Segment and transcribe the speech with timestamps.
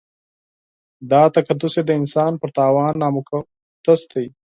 [1.11, 4.25] دا تقدس یې د انسان پر تاوان نامقدس دی.